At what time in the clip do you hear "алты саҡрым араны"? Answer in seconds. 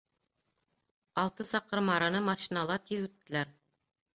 1.25-2.25